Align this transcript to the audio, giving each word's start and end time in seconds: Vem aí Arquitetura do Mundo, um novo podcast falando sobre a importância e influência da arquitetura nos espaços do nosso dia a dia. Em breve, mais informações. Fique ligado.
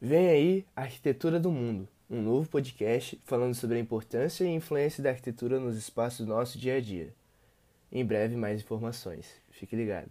Vem 0.00 0.28
aí 0.28 0.64
Arquitetura 0.76 1.40
do 1.40 1.50
Mundo, 1.50 1.88
um 2.08 2.22
novo 2.22 2.48
podcast 2.48 3.20
falando 3.24 3.52
sobre 3.56 3.78
a 3.78 3.80
importância 3.80 4.44
e 4.44 4.54
influência 4.54 5.02
da 5.02 5.10
arquitetura 5.10 5.58
nos 5.58 5.76
espaços 5.76 6.24
do 6.24 6.32
nosso 6.32 6.56
dia 6.56 6.76
a 6.76 6.80
dia. 6.80 7.12
Em 7.90 8.06
breve, 8.06 8.36
mais 8.36 8.60
informações. 8.60 9.26
Fique 9.50 9.74
ligado. 9.74 10.06